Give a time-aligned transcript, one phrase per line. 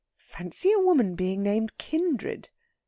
[0.17, 2.49] "Fancy a woman being named Kindred!"